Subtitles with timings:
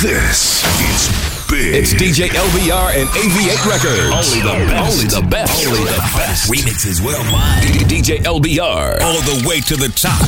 [0.00, 1.74] This is big.
[1.74, 4.14] It's DJ LBR and AV8 Records.
[4.14, 4.92] Only the best.
[4.92, 5.66] Only the best.
[5.66, 6.48] Only the best.
[6.48, 7.64] Remixes well mine.
[7.88, 9.00] DJ LBR.
[9.00, 10.22] All the way to the top.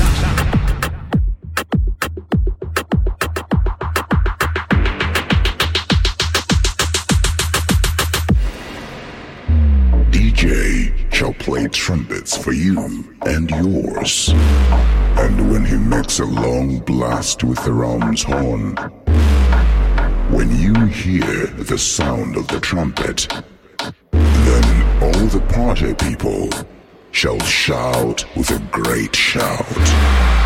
[10.11, 14.31] DJ shall play trumpets for you and yours.
[15.17, 18.75] And when he makes a long blast with the ram's horn,
[20.51, 23.29] when you hear the sound of the trumpet,
[24.11, 26.49] then all the party people
[27.13, 30.40] shall shout with a great shout.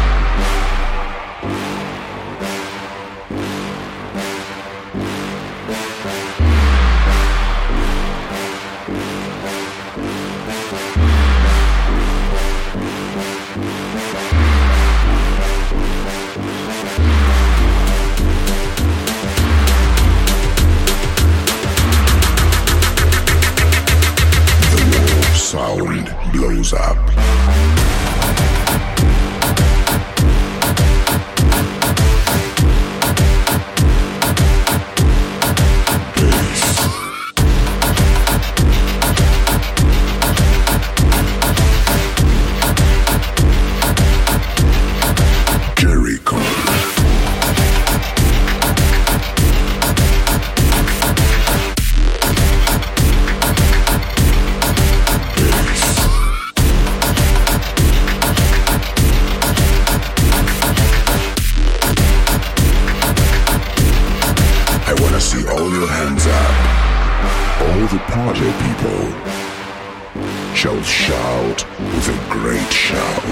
[71.54, 73.22] Shout with a great shout.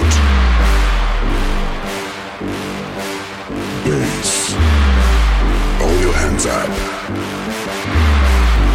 [3.85, 4.55] Bass.
[5.81, 6.71] All your hands up.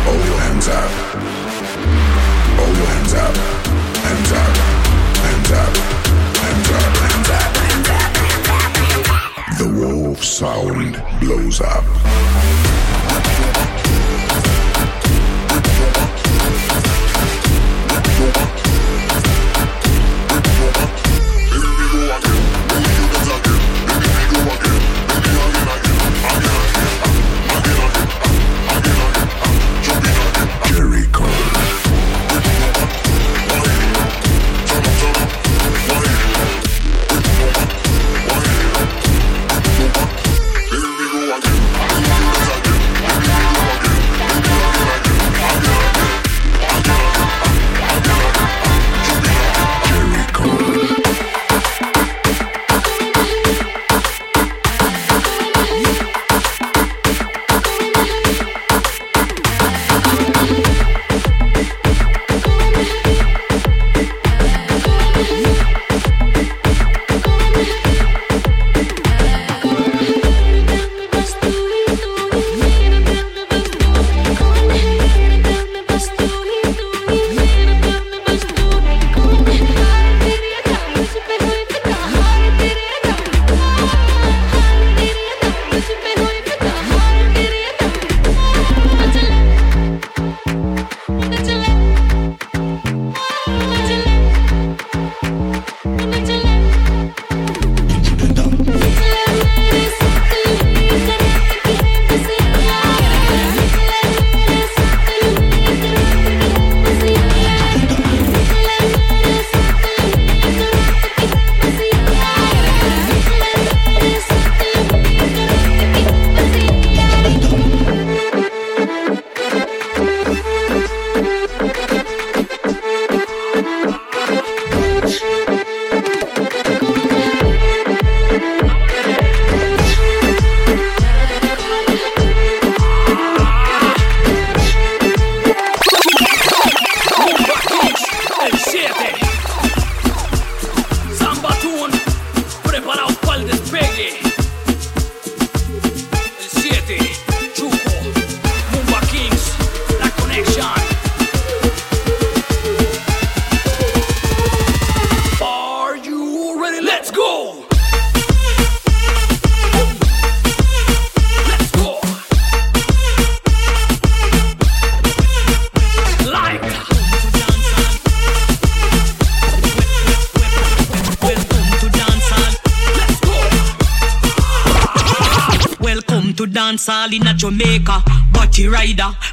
[0.08, 0.92] All your hands up.
[2.60, 3.36] All your hands up.
[4.06, 4.58] Hands up.
[5.24, 5.78] Hands up.
[6.44, 6.98] Hands up.
[7.04, 7.58] Hands up.
[7.58, 8.08] Hands up.
[9.58, 12.67] The wolf sound blows up.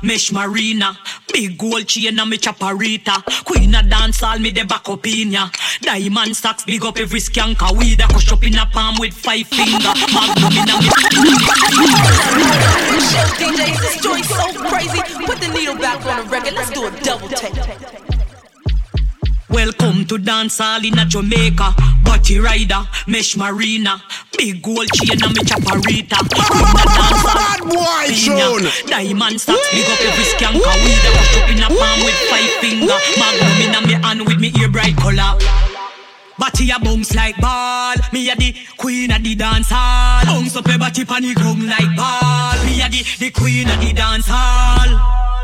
[0.04, 0.96] Mesh marina.
[1.32, 3.24] Big gold chain on me chaparita.
[3.44, 5.48] Queen of dance all me the back up in ya.
[5.80, 7.76] Diamond stocks big up every skanker.
[7.76, 9.92] Weed a cush up in a palm with five finger.
[10.12, 10.88] Magnum in a me.
[13.40, 15.00] DJs, this joint's so crazy.
[15.26, 16.54] Put the needle back on the record.
[16.54, 17.54] Let's do a double take.
[19.48, 21.74] Welcome to dance all in a Jamaica.
[22.02, 24.02] Body rider, mesh marina.
[24.36, 26.18] Big gold chain on me chaparita.
[27.24, 28.66] Bad boy tune.
[28.86, 30.74] Diamond stocks big up every skanker.
[30.84, 32.98] Weed a push up in a palm with five finger.
[33.18, 35.38] Magnum in a me hand with me ear bright color.
[36.38, 37.94] Body a bounce like ball.
[38.12, 40.24] Me a the queen of the dance hall.
[40.24, 42.58] Bounce up your body pon the ground like ball.
[42.64, 44.90] Me a the the queen of the dance hall.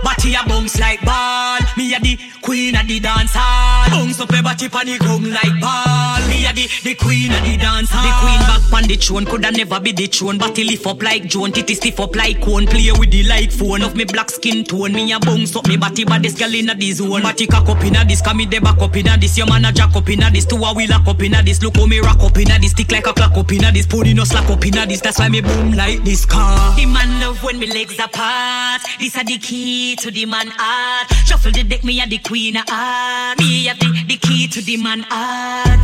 [0.02, 1.58] Body a bounce like ball.
[1.76, 3.88] Me a the queen of the dance hall.
[3.90, 6.20] Bounce up your body pon the ground like ball.
[6.28, 8.04] Me a the the queen of the dance hall.
[8.04, 10.38] The queen back pon the throne coulda never be the throne.
[10.38, 12.66] Body lift up like Joan, titty stiff up like cone.
[12.66, 14.92] Play with the light phone of me black skin tone.
[14.92, 17.22] Me a bounce up me body, but this girl inna the zone.
[17.22, 19.37] Body cock up inna this, come me the back up inna this.
[19.37, 21.62] Your man a jack up inna this, two a wheel lock up inna this.
[21.62, 23.87] Look how me rock up inna this, stick like a clock up inna this.
[23.87, 25.00] Pony no slack up inna this.
[25.00, 26.75] That's why me boom like this car.
[26.76, 28.82] The man love when me legs apart.
[28.98, 31.10] This a the key to the man heart.
[31.26, 33.40] Shuffle the deck, me a the queen of heart.
[33.40, 35.82] Me a the the key to the man heart.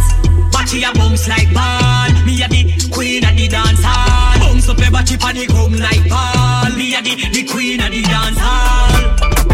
[0.53, 2.07] Body a bounce like ball.
[2.23, 2.63] Me a the
[2.95, 4.39] queen of the dance hall.
[4.39, 6.71] Bounce up your body pon the ground like ball.
[6.79, 8.95] Me a the the queen of the dance hall.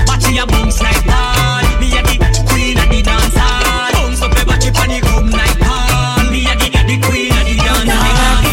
[0.04, 1.64] Body a bounce like ball.
[1.80, 2.16] Me a the
[2.52, 3.92] queen of the dance hall.
[3.96, 6.28] Bounce up your body pon the ground like ball.
[6.28, 8.44] Me a the the queen of the dance hall.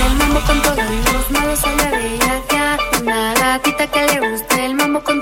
[0.00, 2.78] El mambo con los malos sale a.
[2.96, 5.21] Una gatita que le gusta el mambo con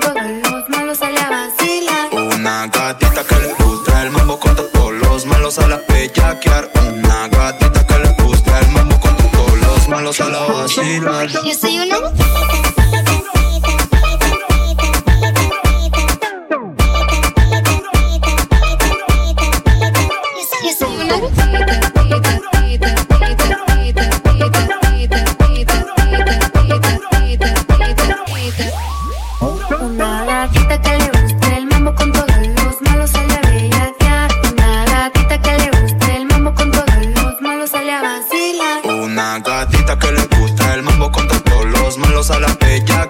[5.51, 6.71] malos a la bellaquear.
[6.75, 11.27] Una gatita que le gusta el mambo con todos los malos a la vacilar.
[11.27, 11.99] Yo soy una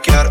[0.01, 0.30] bellaquear.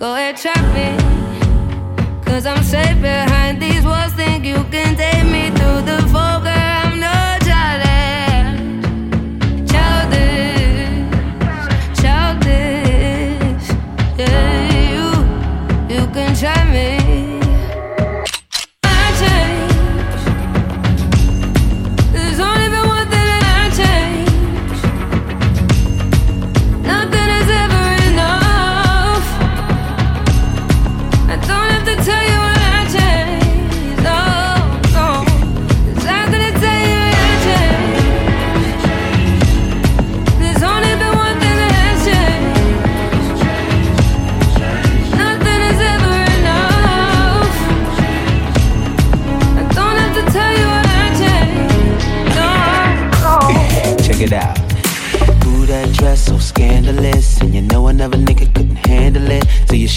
[0.00, 0.96] Go ahead, trap me.
[2.24, 4.14] Cause I'm safe behind these walls.
[4.14, 6.49] Think you can take me through the fog.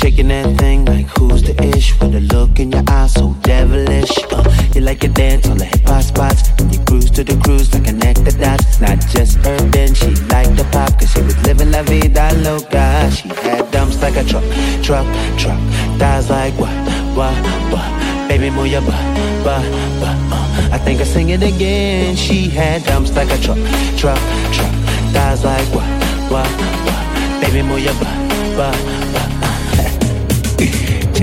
[0.03, 1.97] Shaking that thing like who's the ish?
[2.01, 4.11] With a look in your eyes so devilish.
[4.31, 4.43] Uh,
[4.75, 6.49] you like to dance on the hip hop spots.
[6.71, 8.81] You cruise to the cruise like connect the dots.
[8.81, 10.91] Not just urban, she liked the pop.
[10.99, 13.09] Cause she was living la vida loca.
[13.15, 14.43] She had dumps like a truck,
[14.83, 15.07] truck,
[15.39, 15.61] truck.
[15.99, 16.75] Thighs like what,
[17.15, 17.35] what,
[17.71, 17.89] what.
[18.27, 19.05] Baby, move your butt,
[19.45, 19.63] butt,
[20.01, 20.17] butt.
[20.35, 22.17] Uh, I think I sing it again.
[22.17, 23.61] She had dumps like a truck,
[23.95, 24.19] truck,
[24.51, 24.73] truck.
[25.15, 25.87] Thighs like what,
[26.29, 26.51] what,
[26.87, 27.03] what.
[27.39, 28.17] Baby, move your butt,
[28.57, 28.77] butt,
[29.13, 29.22] butt.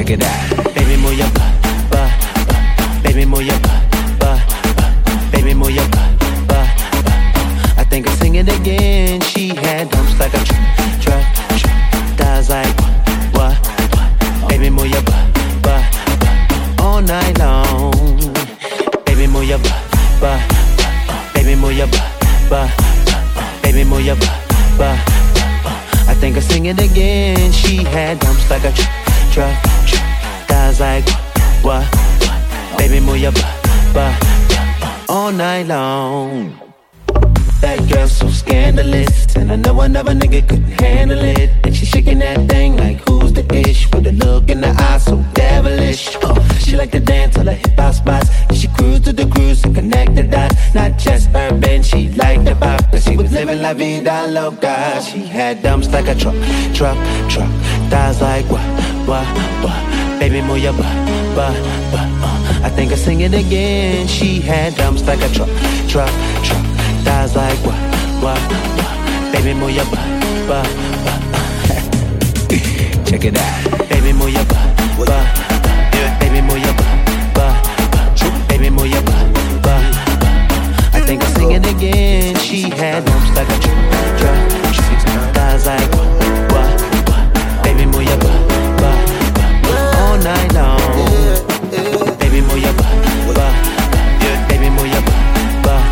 [0.00, 0.74] Check it out.
[0.74, 2.10] Baby, move your butt, butt,
[2.48, 3.02] butt.
[3.04, 3.84] Baby, move your butt,
[4.18, 4.40] butt,
[4.74, 5.30] butt.
[5.30, 7.76] Baby, move your butt, butt, butt.
[7.76, 9.20] I think I'll sing it again.
[9.20, 11.24] She had dumps like a truck, truck,
[11.60, 12.16] truck.
[12.16, 12.74] Thighs like
[13.36, 14.48] what, what, what.
[14.48, 15.84] Baby, move your butt, butt,
[16.18, 16.80] butt.
[16.80, 17.92] All night long.
[19.04, 19.84] Baby, move your butt,
[20.18, 20.40] butt,
[20.78, 21.34] butt.
[21.34, 22.08] Baby, move your butt,
[22.48, 22.70] butt,
[23.36, 23.62] butt.
[23.62, 24.32] Baby, move your butt,
[24.78, 24.98] butt.
[26.08, 27.52] I think I'll sing it again.
[27.52, 28.99] She had dumps like a truck,
[35.70, 36.58] Long.
[37.60, 41.50] That girl so scandalous And I know another nigga couldn't handle it.
[41.62, 43.88] And she shaking that thing like who's the ish?
[43.92, 46.16] With a look in the eye so devilish.
[46.24, 48.30] Uh, She like to dance all the hip hop spots.
[48.48, 50.56] And She cruise to the cruise and connect the dots.
[50.74, 55.00] Not just urban, she like the pop Cause she was living la vida loca.
[55.08, 56.34] She had dumps like a truck,
[56.74, 56.98] truck,
[57.30, 57.52] truck.
[57.90, 58.66] Thighs like what,
[59.06, 59.26] what,
[59.62, 59.89] what
[60.20, 60.84] Baby move your butt,
[61.34, 61.56] butt,
[61.90, 64.06] butt uh, I think I sing it again.
[64.06, 65.48] She had dumps like a truck,
[65.88, 66.12] truck,
[66.44, 66.62] truck.
[67.04, 67.80] Thighs like what,
[68.20, 68.38] what,
[68.76, 70.04] what Baby move your butt,
[70.46, 70.68] butt,
[71.04, 71.80] butt uh.
[73.08, 73.88] Check it out.
[73.88, 77.00] Baby move your butt, butt, butt Baby move your butt,
[77.32, 77.56] butt,
[77.90, 79.24] butt Baby move your butt,
[79.64, 79.82] butt,
[80.20, 82.36] butt I think I sing it again.
[82.36, 85.34] She had dumps like a truck, truck, truck.
[85.34, 86.49] Thighs like what
[90.22, 90.78] night long.
[92.18, 92.92] Baby, move your butt,
[93.34, 93.54] butt,
[94.22, 94.46] yeah.
[94.48, 95.16] Baby, move your butt,
[95.64, 95.84] butt.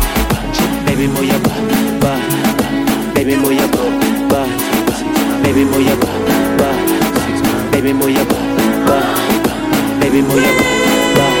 [0.85, 1.61] Baby, move your butt,
[2.01, 2.21] butt,
[2.57, 3.15] butt.
[3.15, 5.43] Baby, move your butt, butt, butt.
[5.43, 7.71] Baby, move your butt, butt, butt.
[7.71, 9.99] Baby, move your butt, butt, butt.
[9.99, 10.73] Baby, move your butt,
[11.15, 11.35] butt, butt.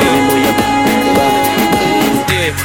[0.00, 0.74] Baby, move your butt,
[1.16, 1.36] butt,
[1.84, 2.56] butt.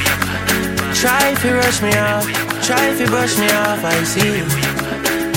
[0.96, 2.26] Try if you rush me off,
[2.66, 3.84] try if you brush me off.
[3.84, 4.46] I see you.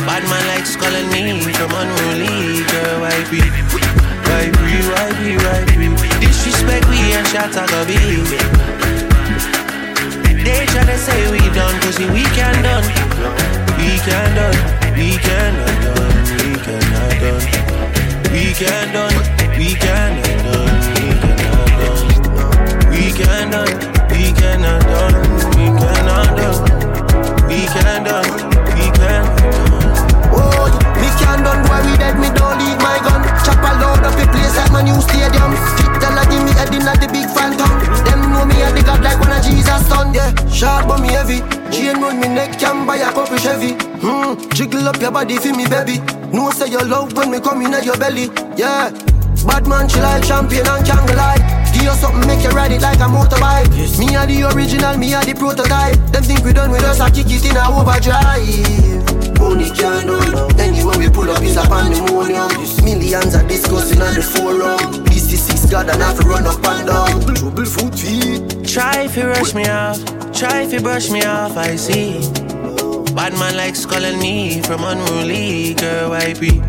[0.08, 3.77] Bad man likes calling me from unruly girl, I be
[4.28, 5.86] why be, why be, why be?
[6.20, 7.96] Disrespect we and shot a go be.
[10.44, 12.84] They try to say we done, cause we can done.
[13.78, 14.58] We can done,
[14.94, 17.44] we cannot done, we cannot done.
[18.32, 19.07] We can done,
[44.98, 45.98] up your body for me, baby.
[46.32, 48.26] No say your love when me come in at your belly.
[48.56, 48.90] Yeah,
[49.46, 51.38] bad man, she like champion and can't lie.
[51.72, 53.70] Give you something, make you ride it like a motorbike.
[53.98, 55.96] Me are the original, me are the prototype.
[56.10, 59.38] Them think we done with us, I kick it in a overdrive.
[59.38, 60.60] Money can't done.
[60.60, 62.50] Anywhere we pull up is a pandemonium.
[62.82, 65.04] Millions are discussing on the forum.
[65.04, 67.34] This is six God and have to run up and down.
[67.36, 68.66] Trouble foot feet.
[68.66, 70.02] Try if you rush me off,
[70.32, 72.37] try if you brush me off, I see.
[73.18, 76.60] Bad man likes calling me from unruly, girl, why be?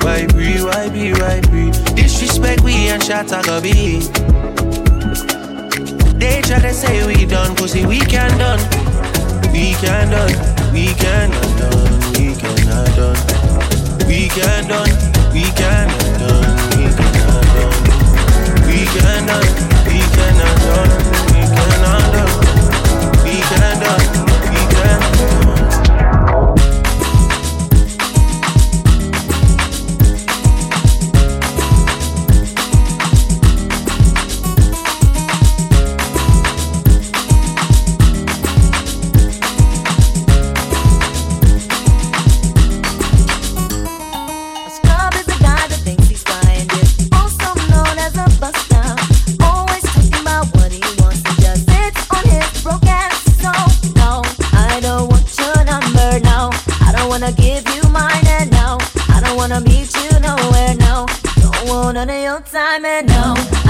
[0.00, 1.70] Why be, why be, why be?
[1.92, 4.00] Disrespect we and shot a go be.
[6.16, 8.60] They try to say we done, pussy, we can done.
[9.52, 10.32] We can done,
[10.72, 13.20] we cannot done, we cannot done.
[14.08, 14.88] We can done,
[15.36, 16.48] we cannot done,
[16.80, 17.76] we cannot done.
[18.64, 19.52] We can done,
[19.84, 20.92] we cannot done,
[21.28, 22.32] we cannot done.
[23.22, 24.33] We can done,
[61.94, 63.63] gonna your time and no.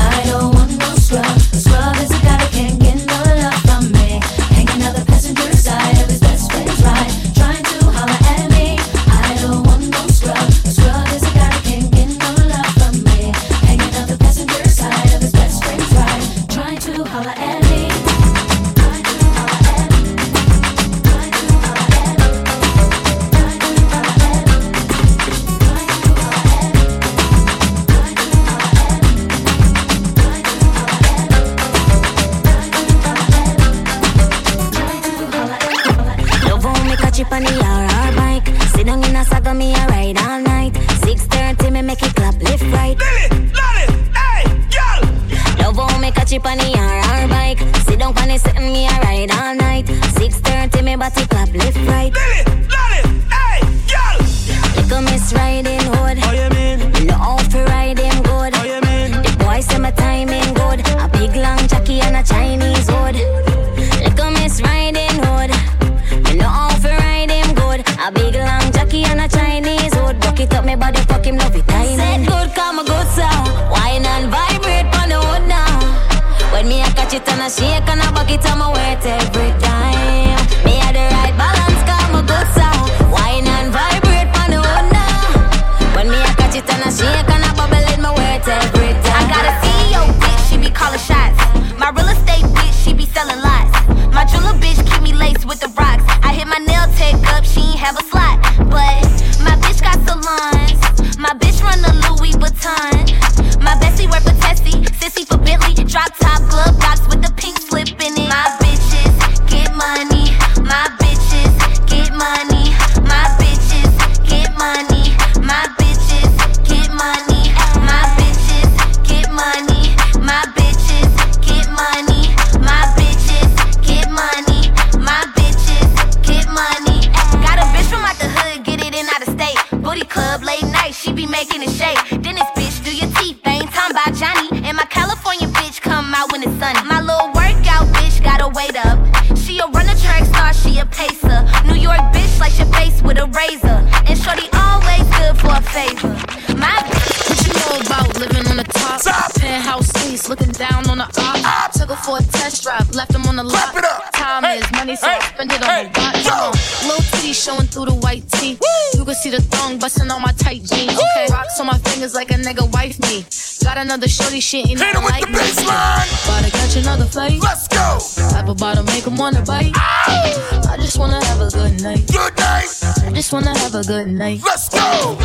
[159.95, 160.93] The on my tight jeans.
[160.93, 161.27] Okay.
[161.31, 163.25] Rocks on my fingers like a nigga wife me.
[163.65, 165.39] Got another shorty shit ain't nothing like me.
[165.39, 167.41] About to catch another flight.
[167.41, 167.99] Let's go.
[168.37, 169.73] Apple bottom make him wanna bite.
[169.75, 172.07] I just wanna have a good night.
[172.07, 172.69] Good night.
[173.05, 174.41] I just wanna have a good night.
[174.45, 175.17] Let's go.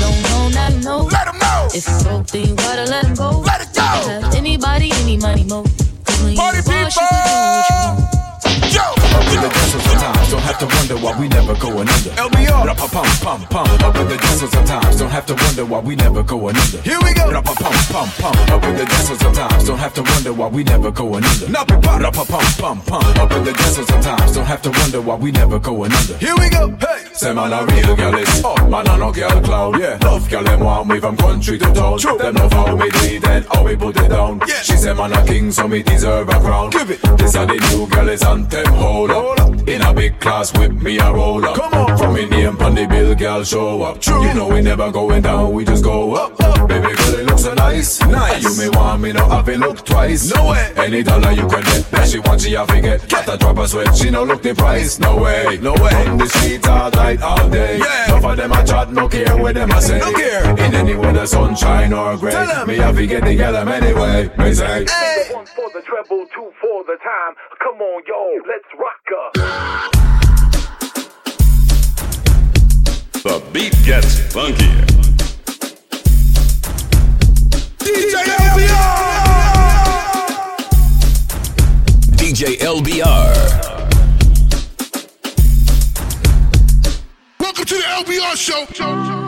[0.00, 1.08] Know, now you know.
[1.10, 1.68] Let him know.
[1.74, 3.40] If you broke, then you gotta let him go.
[3.40, 3.82] Let it go.
[3.82, 5.64] Have anybody, any money, mo.
[6.36, 8.02] Party you boss, you can do what.
[10.12, 10.17] Yo.
[10.28, 12.10] Up in the desert sometimes, don't have to wonder why we never going under.
[12.10, 12.66] LBR.
[12.66, 13.66] Rapa pum pum pum.
[13.80, 16.80] Up in the desert sometimes, don't have to wonder why we never going under.
[16.82, 17.30] Here we go.
[17.32, 18.34] Rapa pum pum pum.
[18.52, 21.46] Up in the desert sometimes, don't have to wonder why we never going under.
[21.46, 22.00] Be pop.
[22.02, 23.16] Rapa pum pum pum.
[23.16, 26.16] Up in the desert sometimes, don't have to wonder why we never going under.
[26.18, 26.76] Here we go.
[26.76, 26.97] Hey.
[27.18, 29.98] Say man a real gal is oh man a no girl clown Yeah.
[30.02, 32.16] Love gal them want me from country to town True.
[32.16, 34.62] Them love how me do it and how we put it down Yeah.
[34.62, 37.02] She say man a king so me deserve a crown Give it.
[37.18, 39.68] This a the new girl is anthem hold Hold up up.
[39.68, 41.98] In a big class with me a roll up Come on.
[41.98, 44.22] From me name on the bill girl show up True.
[44.24, 46.57] You know we never going down we just go up, up.
[46.80, 48.42] Baby girl it looks so nice Nice.
[48.42, 50.72] You may want me no have it look twice No way.
[50.76, 53.58] Any dollar you can get that she want she have to get Got a drop
[53.58, 55.94] a sweat she no look the price No way No way.
[56.06, 58.04] On the street all night all day Yeah.
[58.18, 59.98] Enough of them a chat, no care what them a say.
[59.98, 60.50] No care.
[60.50, 62.32] In any weather, sunshine or gray.
[62.32, 62.66] Tell 'em.
[62.68, 64.28] Me have to get the yell 'em anyway.
[64.38, 64.84] Me say.
[64.88, 65.32] Hey.
[65.32, 67.34] One for the treble, two for the time.
[67.62, 69.30] Come on, yo, let's rock her.
[73.22, 75.07] The beat gets funkier.
[77.88, 78.16] DJ
[78.50, 78.98] LBR.
[82.16, 83.34] DJ LBR.
[87.40, 89.27] Welcome to the LBR show.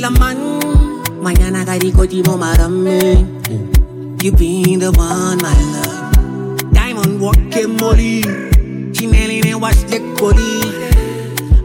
[0.00, 0.38] kila man
[1.20, 3.20] mañana karikotimo marame.
[4.22, 6.72] You been the one my love.
[6.72, 8.24] Diamond wake moli
[8.94, 10.72] chimelene wash the koli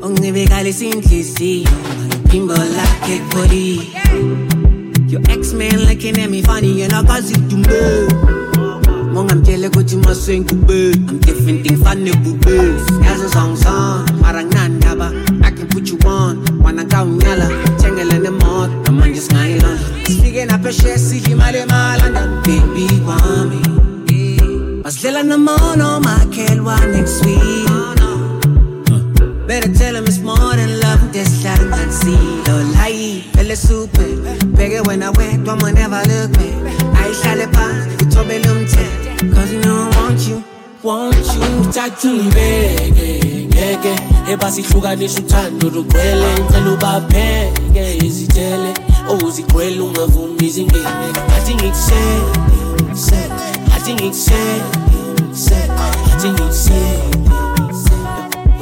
[0.01, 1.69] ongibekale sintliziyo
[2.07, 3.79] ngipimbo lakhe koli
[5.07, 8.35] your ex-man looking at me funny and I got it to me.
[9.13, 12.57] Mongamtshele kuthi masengikube i'm different thing fane bube
[13.05, 15.11] yazo song song mara nginandaba
[15.75, 16.49] what you want.
[16.61, 19.77] Wanna go man just smiling mot, amanye smilan.
[20.07, 23.61] Spige na peshe siji male a baby wami.
[24.83, 27.67] Paslela na mono makelwa next week.
[29.47, 33.23] Better tell him it's more than love this time I see the light.
[33.51, 34.09] it's super,
[34.57, 36.55] pegue when I went, mama never look back.
[36.95, 38.41] I shall pass, you told me
[39.33, 40.43] Cause you know I want you,
[40.81, 48.71] want you, tattoo me, baby, yeah, yeah ebasihlukanisa uthando lugcwele ngicela ubapheke izitele
[49.11, 51.07] owuzigqwele ungavumi izingene.
[51.37, 52.21] Athi ngikusele
[53.75, 54.63] athi ngikusele
[56.13, 56.99] athi ngikusele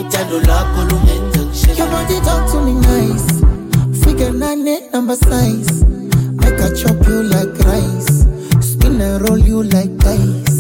[0.01, 3.29] uthando lwakho lungenza ngishele your body talk to me nice.
[4.03, 5.85] Figure nane number size.
[6.39, 8.25] Make i chop you like rice.
[8.59, 10.52] Spin and roll you like dice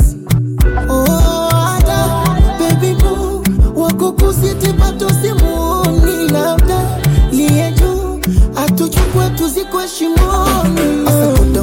[4.29, 6.99] Usitipato simuoni, labda
[7.31, 8.19] liye juu
[8.55, 11.05] atuchukue tuzikwe shimoni.
[11.05, 11.61] Sasa muda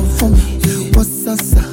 [0.99, 1.65] wa sasa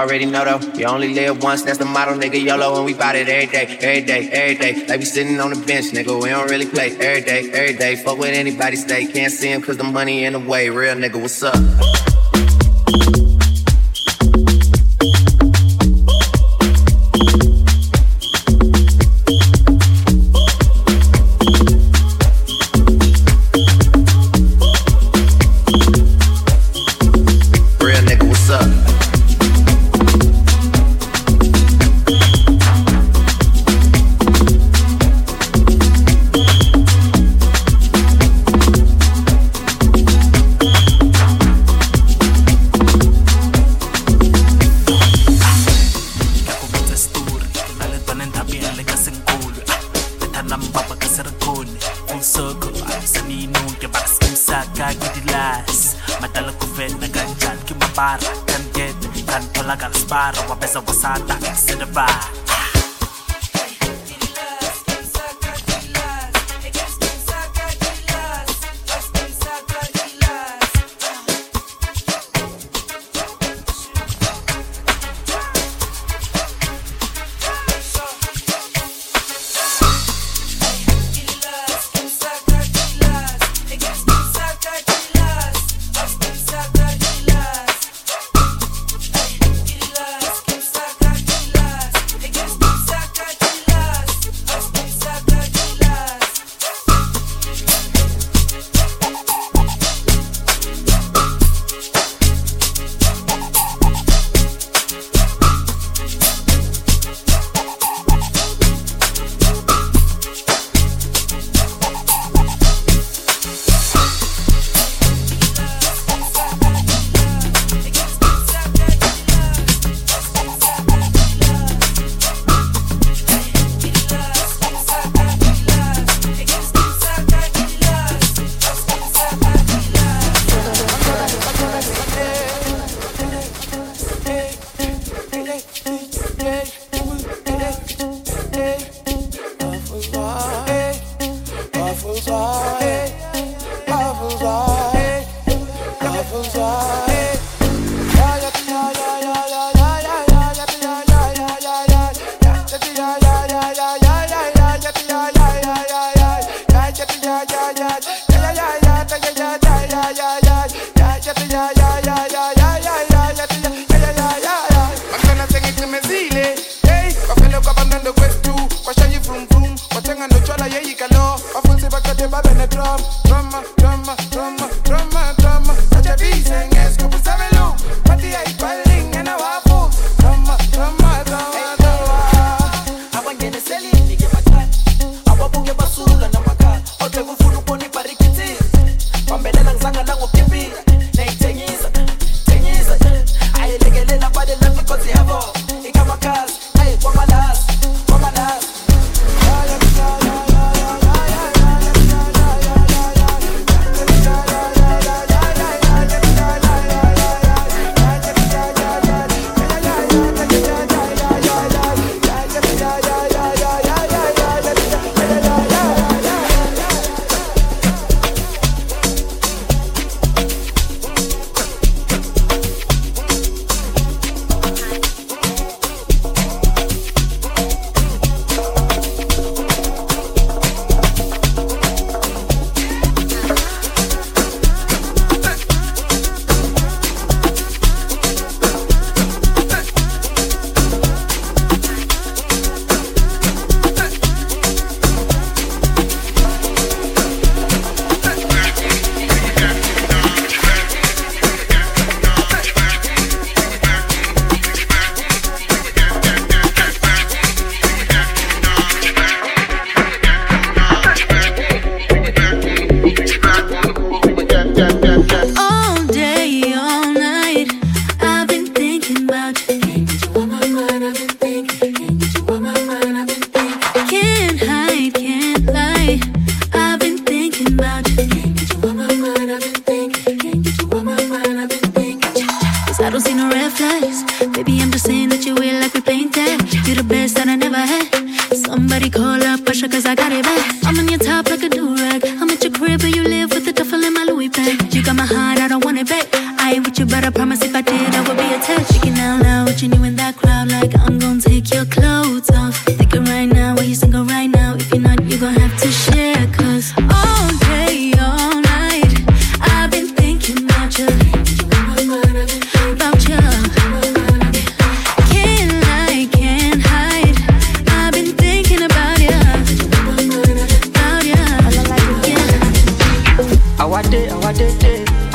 [0.00, 0.72] already know though.
[0.72, 2.42] You only live once, that's the motto, nigga.
[2.42, 4.86] YOLO, and we bout it every day, every day, every day.
[4.86, 6.20] Like we sitting on the bench, nigga.
[6.22, 7.96] We don't really play every day, every day.
[7.96, 9.06] Fuck with anybody, stay.
[9.06, 10.70] Can't see him cause the money in the way.
[10.70, 12.09] Real nigga, what's up?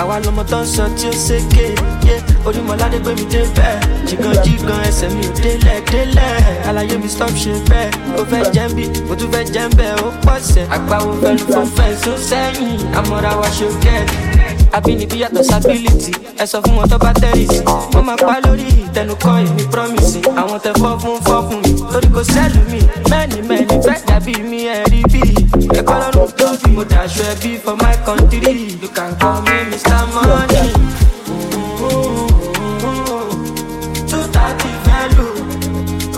[0.02, 1.66] Àwa lọmọ tó ń sọ tí ó ṣèké
[2.08, 3.80] yé orímọ̀ládé gbé mi dé bẹ́ẹ̀.
[4.08, 6.68] Jìgàn jìgàn ẹsẹ̀ mi ò délẹ̀ délẹ̀.
[6.70, 7.92] Àlàyé mi stop ṣe bẹ́ẹ̀.
[8.20, 9.96] Ó fẹ́ jẹ́ bí mo tún fẹ́ jẹ́ bẹ́ẹ̀.
[10.06, 12.80] Ó pọ̀ sẹ́ àgbáwo fẹ́ lu fún fẹ́ sún sẹ́yìn.
[13.00, 14.16] Àmọ́ra wa ṣe gẹ́ẹ̀dì
[14.78, 16.12] àbínibí yàtọ̀ sábìlìtì
[16.42, 17.58] ẹ sọ fún wọn tó bá tẹ́rìsì
[17.94, 20.20] wọ́n máa pa lórí ìtẹnukọ́ èmi promise.
[20.42, 21.72] Àwọn tẹ fọ́ fún fọ́ fún mi.
[21.92, 22.80] Torí kò sẹ́lù mi
[23.12, 25.22] mẹ́ni mẹ́ni fẹ́ dàbí mi ẹ̀rí bí.
[25.80, 26.70] Ẹ̀kọ́ lọ́rùn tó bí.
[26.78, 28.54] Mo dàṣọ ẹbí for my country.
[28.82, 30.68] You can call me mr money.
[34.10, 34.72] two thirty
[35.18, 35.28] lù.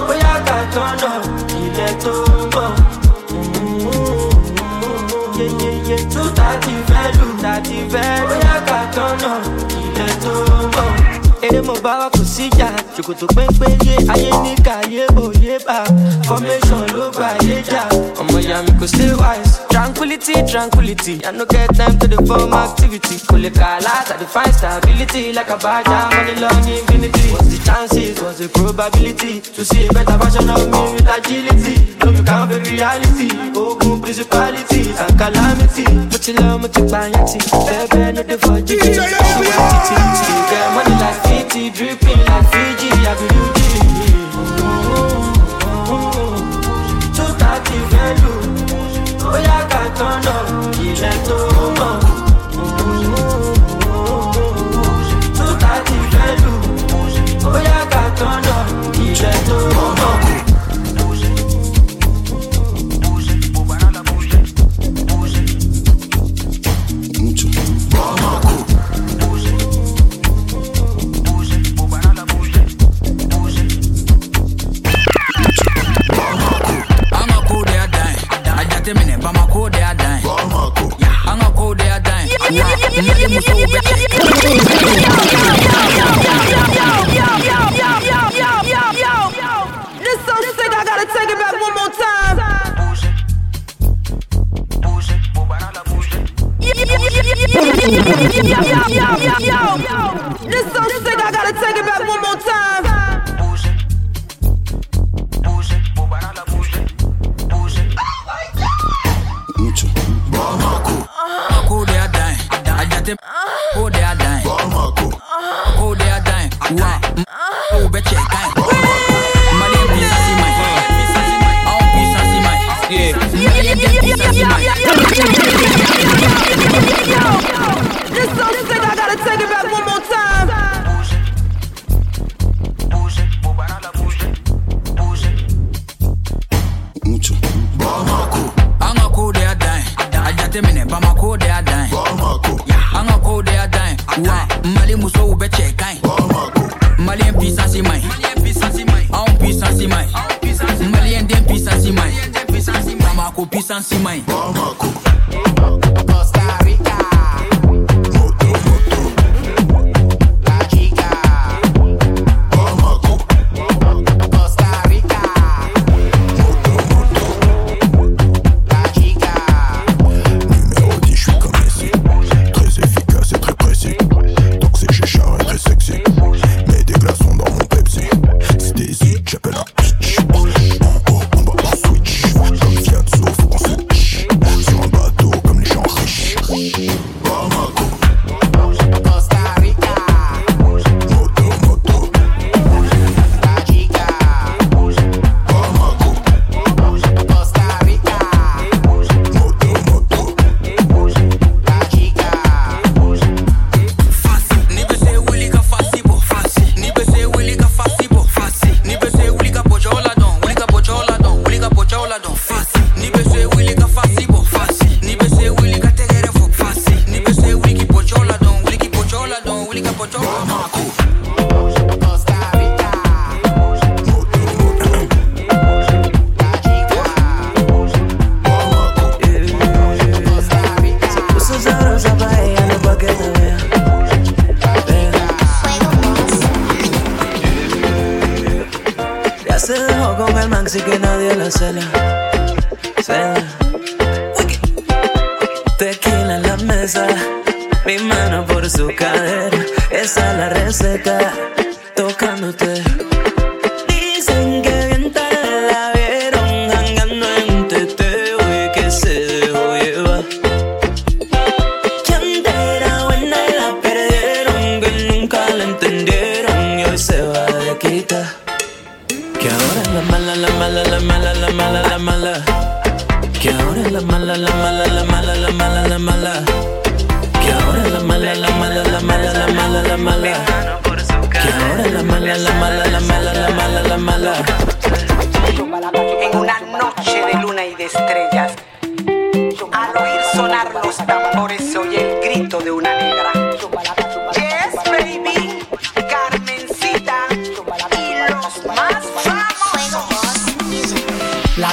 [0.08, 1.12] Bóyá ká tọ́nà
[1.64, 2.87] ilẹ̀ tó ń.
[11.88, 15.84] Eré mo bá wa kò síjà ṣòkòtò péńpé yé ayé ní káyé òye bá.
[16.28, 17.88] Formation ló bá yé jà.
[18.20, 19.60] Ọmọ ìyá mi kò stay wise.
[19.70, 21.22] tranquility tranquility.
[21.26, 23.16] I no get time to dey form activity.
[23.28, 27.32] Kò lè kà láti i find stability like abaja money long infinity.
[27.32, 28.20] What's the chances?
[28.22, 29.40] What's the probability?
[29.56, 31.96] To see a better version of me with agility.
[32.04, 33.30] No you can't reality.
[33.56, 35.86] Ogun principalities and calamity.
[36.12, 39.06] Mo ti lọ mo ti pààyàn tí bẹ́ẹ̀ bẹ́ẹ̀ no dey for jíjí ìwé
[39.72, 41.27] títí still get money like
[41.58, 42.27] fifty dripping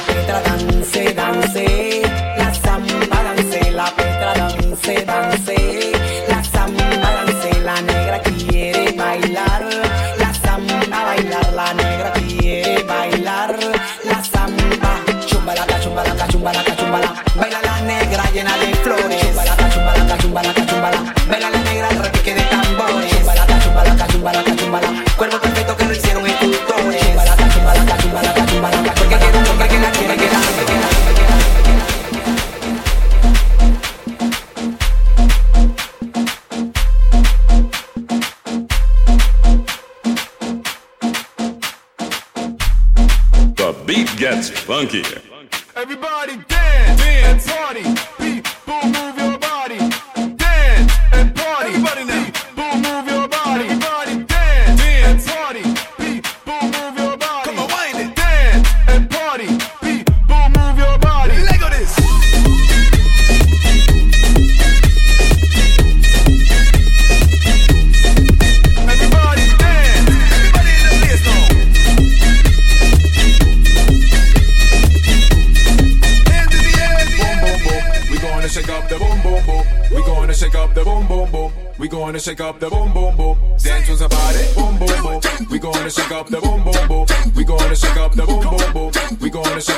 [0.06, 2.03] para que dance, la dance.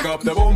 [0.07, 0.46] up the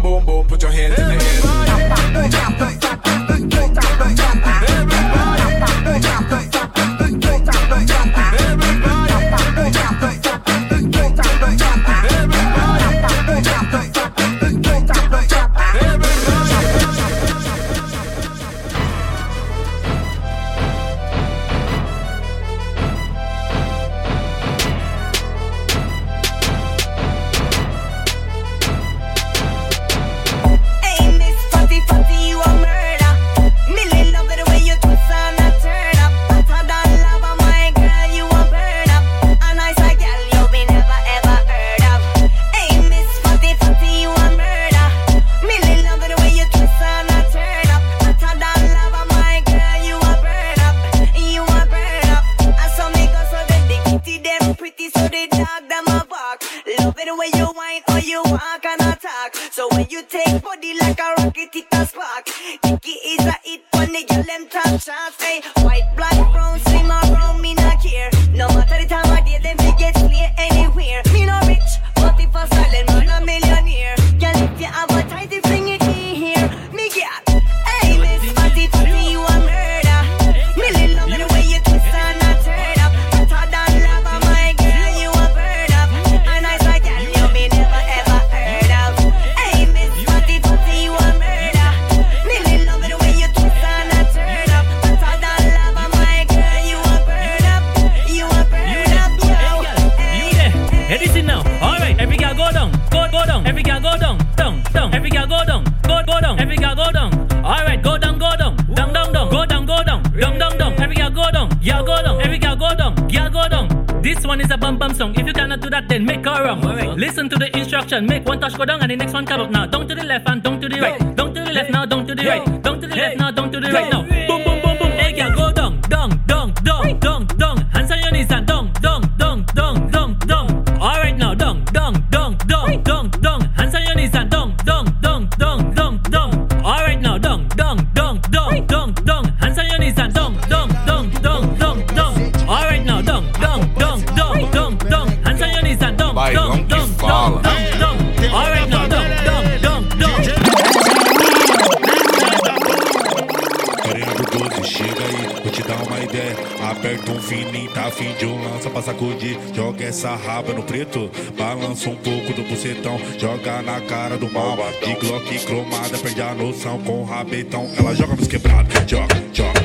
[157.82, 161.10] Tá afim de um lança pra sacudir, joga essa raba no preto.
[161.36, 164.56] Balança um pouco do bucetão, joga na cara do mal.
[164.86, 167.68] De Glock cromada, perde a noção com o rabetão.
[167.76, 169.61] Ela joga nos quebrados, joga, joga.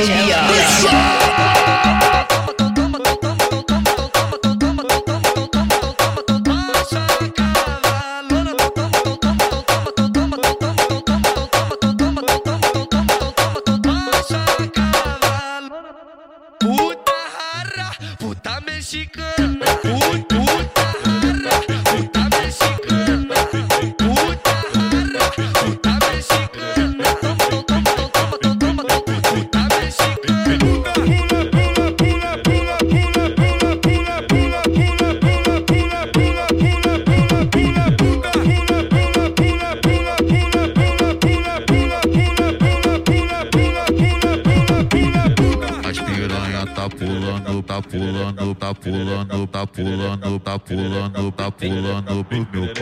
[52.14, 52.73] no, no, no,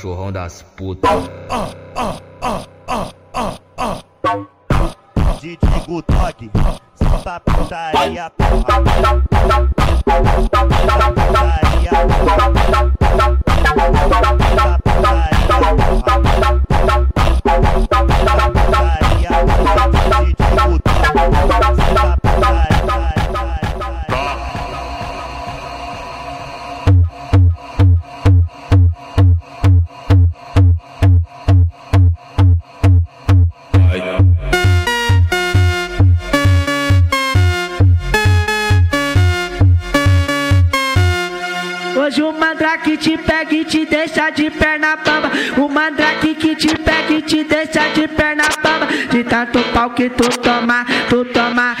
[0.00, 1.28] cachorrão das putas.
[1.28, 1.39] Né?
[44.10, 45.30] Deixa de perna bamba.
[45.56, 48.86] O mandrake que te pega e te deixa de perna bamba.
[49.10, 51.76] De tanto pau que tu toma, tu toma,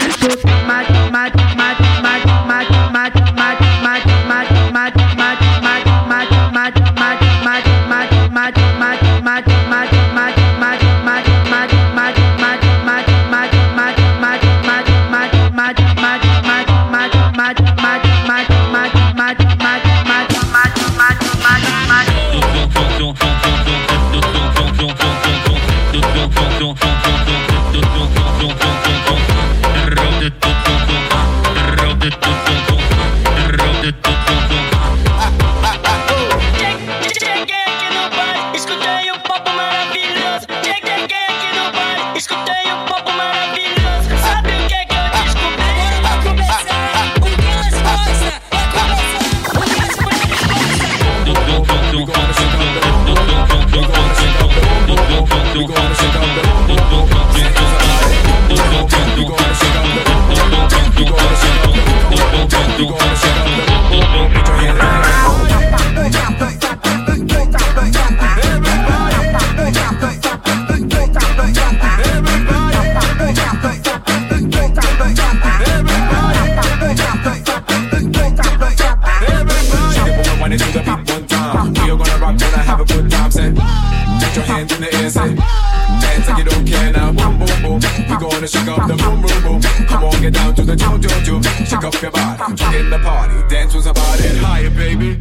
[92.48, 93.34] join in the party.
[93.48, 94.36] Dance was about it.
[94.38, 95.16] Higher, baby.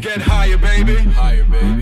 [0.00, 0.96] Get higher, baby.
[0.96, 1.73] Higher, baby.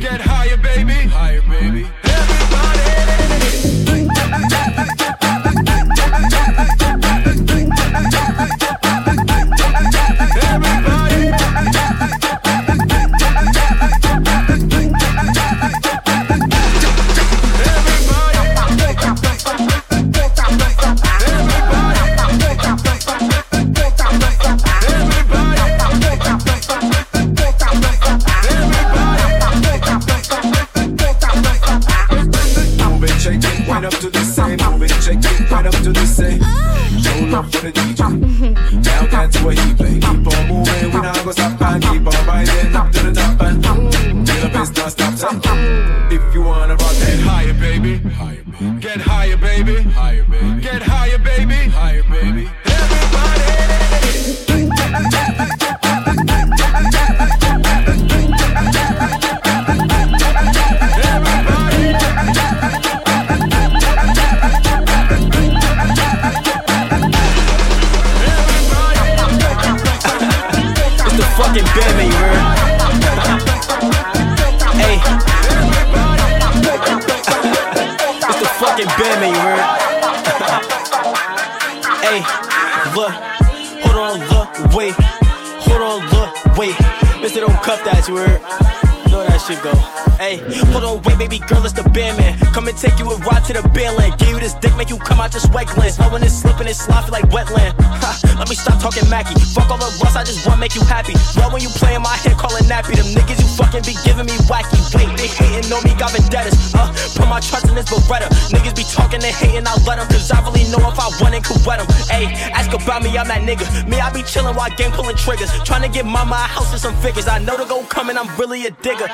[89.48, 90.11] That go.
[90.18, 90.38] Hey,
[90.70, 92.38] hold on, wait, baby girl, it's the Batman.
[92.54, 94.18] Come and take you a ride to the Bandland.
[94.18, 95.66] Give you this dick, make you come out just wet.
[95.98, 97.74] Now when it's slipping, it's sloppy like wetland.
[97.80, 99.34] Ha, let me stop talking Mackie.
[99.54, 101.14] Fuck all the rust, I just wanna make you happy.
[101.38, 102.94] Love when you play in my head, call it nappy.
[102.94, 104.78] Them niggas you fucking be giving me wacky.
[104.94, 106.74] Wait, they hating on me, got vendettas.
[106.74, 108.28] Uh, put my trust in this Beretta.
[108.54, 110.06] Niggas be talking and hating, I let them.
[110.06, 111.88] Cause I really know if I want it, could wet them.
[112.14, 113.66] Ayy, ask about me, I'm that nigga.
[113.88, 115.50] Me, I be chillin' while game pulling triggers.
[115.66, 117.26] Trying to get mama a house and some figures.
[117.26, 119.08] I know the go coming, I'm really a digger.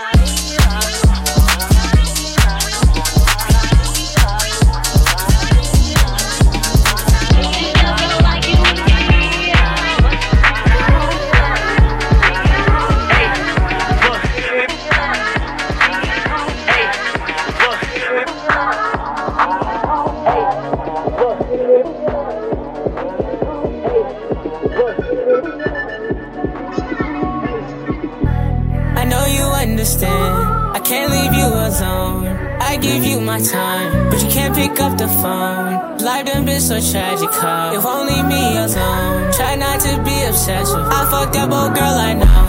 [32.88, 35.98] Give you my time, but you can't pick up the phone.
[35.98, 37.76] Life done been so tragic, huh?
[37.76, 39.32] If only me alone.
[39.32, 40.86] Try not to be obsessive.
[40.98, 42.42] I fucked that old girl, I know,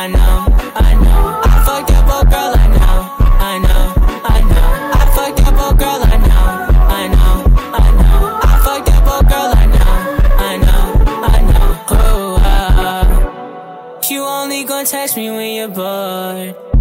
[0.00, 0.34] I know,
[0.88, 1.22] I know.
[1.44, 2.98] I fucked that old girl, I know,
[3.50, 3.84] I know,
[4.34, 4.68] I know.
[5.00, 6.46] I fucked that old girl, I know,
[7.00, 7.34] I know,
[7.82, 8.18] I know.
[8.50, 9.92] I fucked that old girl, I know,
[10.50, 10.84] I know,
[11.36, 11.68] I know.
[11.90, 16.71] Oh, uh, you only gon' text me when you're bored.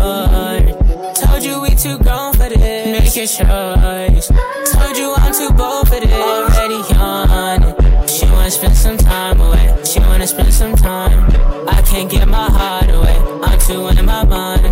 [0.00, 2.86] Told you we too grown for this.
[2.86, 4.28] Make your choice.
[4.72, 6.10] Told you I'm too bold for this.
[6.12, 8.08] Already on it.
[8.08, 9.76] She wanna spend some time away.
[9.84, 11.28] She wanna spend some time.
[11.68, 13.18] I can't get my heart away.
[13.42, 14.66] I'm too in my mind.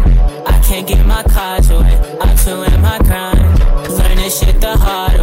[0.47, 1.97] I can't get my cards away.
[2.21, 3.61] I'm too in my grind.
[3.91, 5.18] Learn this shit the hard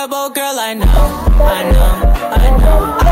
[0.00, 1.90] Girl, I know, I know,
[2.32, 2.96] I know.
[3.00, 3.09] I fucked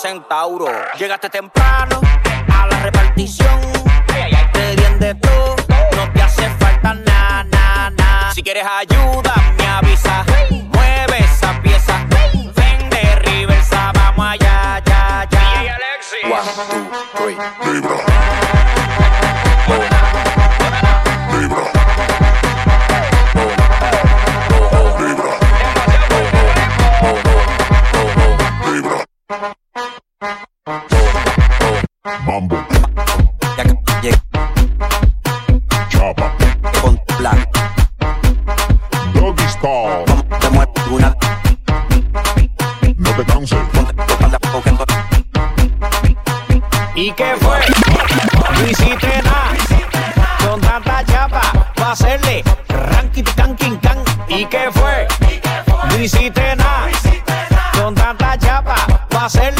[0.00, 0.66] centauro,
[0.98, 2.00] llegaste temprano
[2.52, 3.60] a la repartición.
[4.52, 5.56] Te bien de todo,
[5.96, 8.32] no te hace falta nada, nada, nada.
[8.34, 10.24] Si quieres ayuda, me avisa.
[10.72, 12.06] Mueve esa pieza.
[12.54, 15.78] Ven de reversa, vamos allá, ya, ya.
[16.30, 17.72] One, two, three.
[17.72, 18.85] Libra.
[32.36, 32.58] Mambo.
[35.88, 36.36] Chapa.
[36.82, 37.48] Con black.
[39.14, 40.04] Doggy style.
[40.40, 41.16] Te mueves una.
[42.98, 43.58] No te canses.
[46.94, 47.58] ¿Y qué fue?
[48.52, 49.52] No hiciste nada.
[50.46, 51.40] Con tanta chapa,
[51.80, 54.04] va a hacerle ranking, canking, can.
[54.28, 55.08] ¿Y qué fue?
[55.88, 56.90] No hiciste nada.
[57.80, 58.76] Con tanta chapa,
[59.14, 59.55] va a hacerle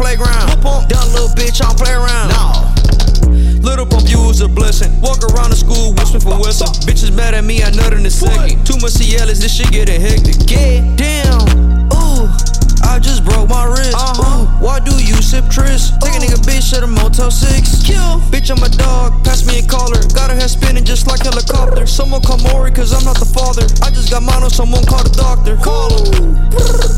[0.00, 0.48] playground.
[0.88, 2.32] Done little bitch, I don't play around.
[2.32, 3.60] No.
[3.60, 4.98] Little pump, you was a blessing.
[5.00, 6.72] Walk around the school, whispering for Wilson.
[6.88, 8.64] Bitches mad at me, I nut in a second.
[8.64, 10.40] Too much Cialis, this shit getting hectic.
[10.46, 12.49] Get down, ooh.
[12.82, 13.96] I just broke my wrist.
[13.96, 15.92] Ooh, why do you sip Tris?
[16.02, 17.86] Take a nigga bitch at a Motel 6.
[17.86, 18.20] Kill.
[18.32, 19.24] Bitch, I'm a dog.
[19.24, 20.02] Pass me a collar.
[20.14, 21.86] Got her head spinning just like helicopter.
[21.86, 23.64] Someone call Maury, cause I'm not the father.
[23.84, 25.56] I just got mono, someone call the doctor.
[25.56, 26.34] Call him.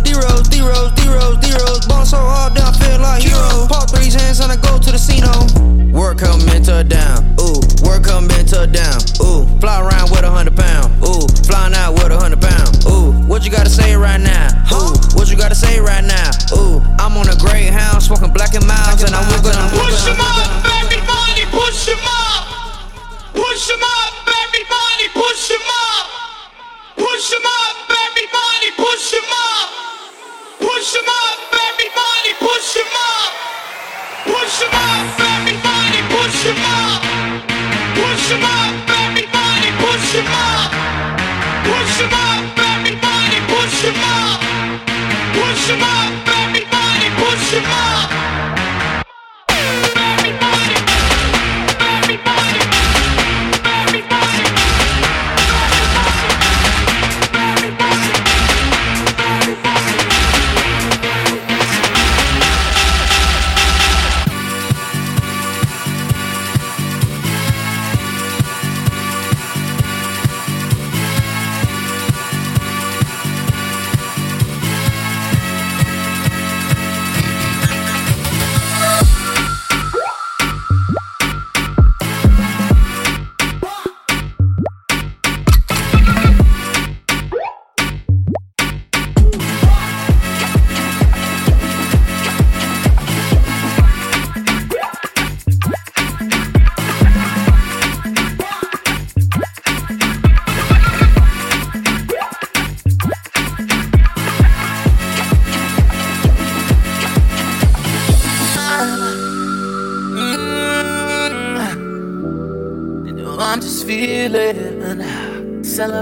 [0.02, 1.86] D-Rose, D-Rose, D-Rose, D-Rose.
[1.86, 3.66] Ball so hard, now I feel like hero.
[3.68, 5.81] Pop three Xans and I go to the casino.
[5.92, 7.36] Work her mental down.
[7.36, 8.96] Ooh, work her mental down.
[9.20, 10.88] Ooh, fly around with a hundred pound.
[11.04, 12.80] Ooh, flying out with a hundred pound.
[12.88, 14.48] Ooh, what you gotta say right now?
[14.72, 16.30] Ooh, what you gotta say right now?
[16.56, 19.52] Ooh, I'm on a greyhound, smoking Black and Milds, and I'm wiggling.
[19.76, 22.40] Push them up, baby money, push them up.
[23.36, 26.04] Push them up, baby money, push them up.
[26.96, 29.68] Push them up, baby money, push them up.
[30.56, 33.52] Push them up, baby money, push them up.
[34.24, 35.51] Push them up, everybody
[38.40, 40.70] up, push him up.
[41.68, 44.40] Push up, everybody, push him up.
[45.34, 46.31] Push up.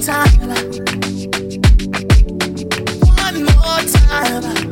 [0.00, 0.48] Time.
[3.18, 4.69] One more time.